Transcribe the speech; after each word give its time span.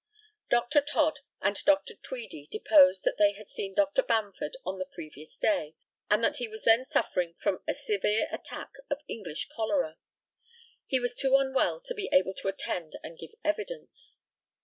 Dr. 0.49 0.81
TODD 0.81 1.19
and 1.43 1.63
Dr. 1.63 1.93
TWEEDIE 1.93 2.47
deposed 2.51 3.03
that 3.03 3.19
they 3.19 3.33
had 3.33 3.51
seen 3.51 3.75
Dr. 3.75 4.01
Bamford 4.01 4.57
on 4.65 4.79
the 4.79 4.85
previous 4.87 5.37
day, 5.37 5.75
and 6.09 6.23
that 6.23 6.37
he 6.37 6.47
was 6.47 6.63
then 6.63 6.83
suffering 6.85 7.35
from 7.35 7.61
a 7.67 7.75
severe 7.75 8.27
attack 8.31 8.71
of 8.89 9.03
English 9.07 9.47
cholera. 9.55 9.99
He 10.87 10.99
was 10.99 11.13
too 11.15 11.37
unwell 11.37 11.81
to 11.81 11.93
be 11.93 12.09
able 12.11 12.33
to 12.39 12.47
attend 12.47 12.95
and 13.03 13.19
give 13.19 13.35
evidence. 13.43 14.21